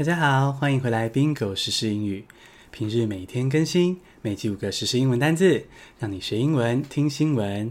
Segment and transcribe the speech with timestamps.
[0.00, 2.24] 大家好，欢迎回来 Bingo 时事英语。
[2.70, 5.66] 平日每天更新，每集五个时事英文单字，
[5.98, 7.70] 让你学英文听新闻。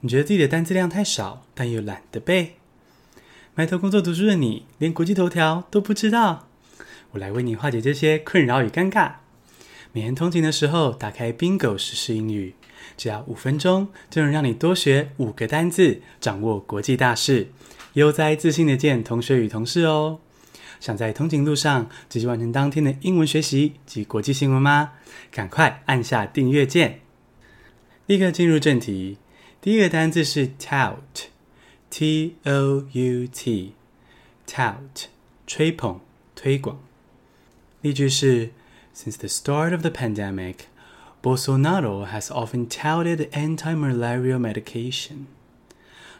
[0.00, 2.56] 你觉得自己的单字量太少，但又懒得背，
[3.54, 6.48] 埋头工作读书的你，连国际头条都不知道？
[7.12, 9.12] 我来为你化解这些困扰与尴尬。
[9.92, 12.56] 每天通勤的时候，打开 Bingo 时事英语，
[12.96, 17.52] 只要五分钟，就能让你多学五个单字，掌握国际大事，
[17.92, 20.18] 悠哉自信的见同学与同事哦。
[20.80, 24.92] 想在通勤路上直接完成当天的英文学习及国际新闻吗？
[25.30, 27.00] 赶快按下订阅键。
[28.06, 29.18] 立刻进入正题。
[29.60, 35.06] 第一个单字是 tout，t o u t，tout，
[35.46, 36.00] 吹捧、
[36.34, 36.80] 推广。
[37.80, 38.50] 例句是
[38.94, 40.54] ：Since the start of the pandemic,
[41.20, 45.26] Bolsonaro has often touted anti-malarial medication。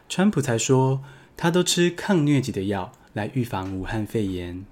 [0.09, 1.01] 川普才说，
[1.37, 4.65] 他都吃抗疟疾的药来预防武汉肺炎。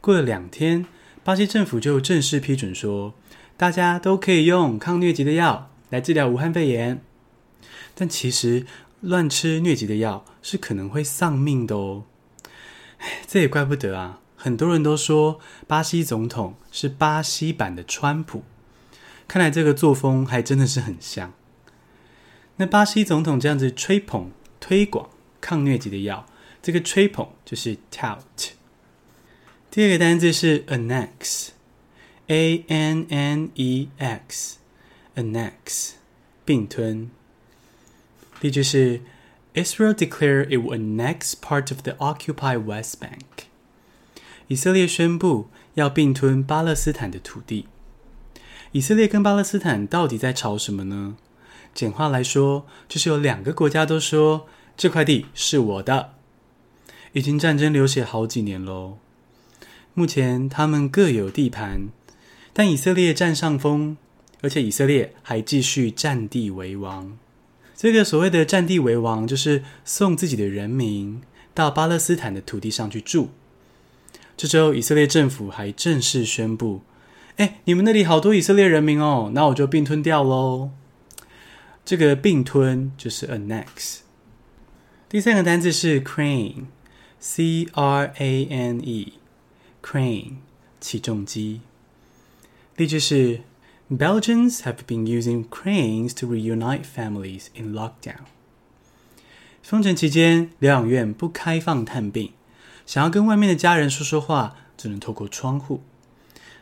[0.00, 0.86] 过了两天，
[1.24, 3.14] 巴西政府就正式批准说，
[3.56, 7.02] 大家都可以用抗疟疾的药来治疗武汉肺炎。
[7.94, 8.66] 但其实
[9.00, 12.04] 乱吃疟疾的药是可能会丧命的哦。
[12.98, 18.42] 唉，这也怪不得啊，很多人都说巴西总统是巴西版的川普，
[19.28, 21.32] 看来这个作风还真的是很像。
[22.56, 25.08] 那巴西总统这样子吹捧推广
[25.40, 26.26] 抗疟疾的药，
[26.62, 28.52] 这个吹捧就是 tout。
[29.70, 35.92] 第二个单字是 annex，a n n e x，annex，
[36.44, 37.10] 并吞。
[38.40, 39.00] 例句是
[39.54, 43.46] ：Israel declared it would annex part of the occupied West Bank。
[44.46, 47.66] 以色列宣布要并吞巴勒斯坦的土地。
[48.72, 51.16] 以色列跟巴勒斯坦到底在吵什么呢？
[51.74, 54.46] 简化来说，就是有两个国家都说
[54.76, 56.14] 这块地是我的。
[57.12, 58.98] 已经战争流血好几年喽。
[59.94, 61.88] 目前他们各有地盘，
[62.52, 63.96] 但以色列占上风，
[64.40, 67.18] 而且以色列还继续占地为王。
[67.76, 71.20] 这个所谓的占地为王，就是送自己的人民
[71.52, 73.30] 到巴勒斯坦的土地上去住。
[74.36, 76.82] 这周，以色列政府还正式宣布
[77.36, 80.70] ：“哎，你们那里好多以色列人民哦，那我就并吞掉喽。”
[81.84, 83.98] 这个并吞就是 annex。
[85.08, 86.64] 第三个单字是 crane
[87.24, 90.32] C R A N E，crane，
[90.80, 91.60] 起重机。
[92.76, 93.42] 例句是。
[93.88, 98.24] Belgians have been using cranes to reunite families in lockdown。
[99.62, 102.32] 封城期间，疗养院不开放探病，
[102.86, 105.82] 想要跟外面的家人说说话，只能透过窗户。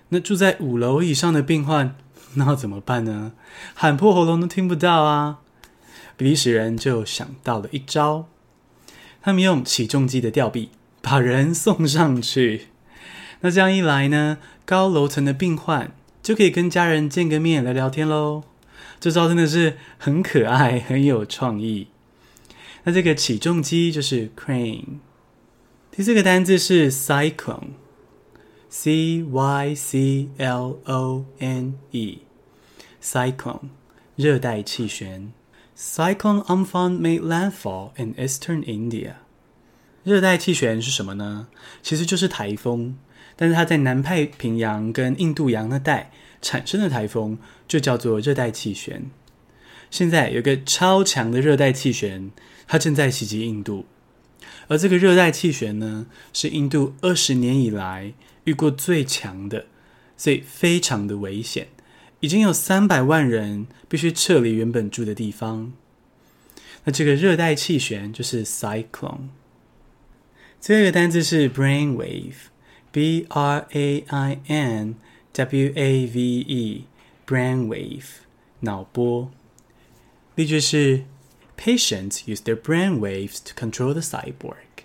[0.08, 1.94] 那住在五楼以上的病患，
[2.34, 3.32] 那怎么办呢？
[3.74, 5.38] 喊破喉咙都听不到啊！
[6.16, 8.26] 比利时人就想到了一招，
[9.22, 10.70] 他们用起重机的吊臂
[11.00, 12.68] 把人送上去。
[13.40, 15.92] 那这样一来呢，高楼层的病患。
[16.22, 18.42] 就可以跟家人见个面聊聊天喽，
[19.00, 21.86] 这招真的是很可爱，很有创意。
[22.84, 24.98] 那这个起重机就是 crane。
[25.90, 27.72] 第四个单字是 cyclone，c
[29.22, 33.70] y c l o n e，cyclone，
[34.14, 35.32] 热带气旋。
[35.82, 39.14] Cyclone Amphan made landfall in eastern India。
[40.04, 41.48] 热带气旋是什么呢？
[41.82, 42.98] 其实就是台风。
[43.34, 49.10] 但是它在南太平洋跟印度洋那带产生的台风就叫做热带气旋。
[49.90, 52.30] 现在有个超强的热带气旋，
[52.66, 53.86] 它正在袭击印度，
[54.68, 58.12] 而这个热带气旋呢，是印度二十年以来
[58.44, 59.64] 遇过最强的，
[60.18, 61.68] 所以非常的危险，
[62.20, 65.72] 已经有三百万人必须撤离原本住的地方。
[66.84, 69.28] 那这个热带气旋就是 cyclone。
[70.60, 72.34] 最后一个单字是 brainwave。
[72.92, 74.96] B R A I N
[75.32, 78.04] W A V E，brainwave，
[78.58, 79.30] 脑波。
[80.34, 81.04] 例句是
[81.56, 84.82] ：Patients use their brainwaves to control the cyborg。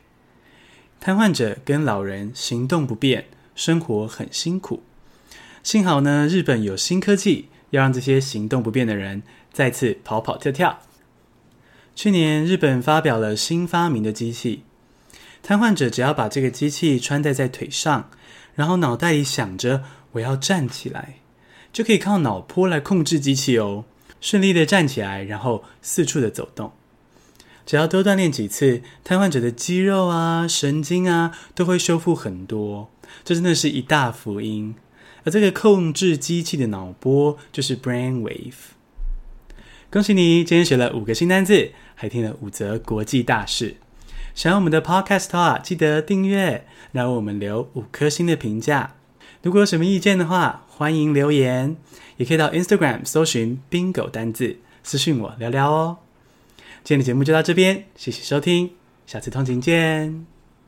[1.00, 3.26] 瘫痪者跟老人行动不便，
[3.56, 4.84] 生活很辛苦。
[5.66, 10.78] 幸好呢，日本有新科技，要让这些行动不便的人再次跑跑跳跳。
[11.96, 14.62] 去年，日本发表了新发明的机器。
[15.42, 18.12] 瘫痪者只要把这个机器穿戴在腿上，
[18.54, 21.16] 然后脑袋里想着我要站起来，
[21.74, 23.86] 就可以靠脑波来控制机器哦，
[24.22, 26.74] 顺利的站起来，然后四处的走动。
[27.66, 32.92] 只要多锻炼几次，瘫痪者的肌肉啊、神经啊都会修复很多，
[33.24, 34.76] 这真的是一大福音。
[35.26, 38.54] 而这个控制机器的脑波就是 brain wave。
[39.92, 43.76] 恭喜你，今天学了五个新单字，还听了五则国际大事。
[44.34, 48.96] 喜欢我们的 Podcast 的话，记得订阅，然后我们留五颗星的评价。
[49.42, 51.78] 如果有什么意见的话，欢迎留言，
[52.18, 55.98] 也可以到 Instagram 搜寻 Bingo 单字，私讯我聊聊哦。
[56.84, 58.72] 今天的节目就到这边，谢谢收听，
[59.08, 60.35] 下次通勤见。